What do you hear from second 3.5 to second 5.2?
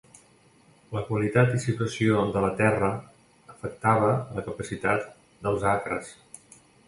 afectava la capacitat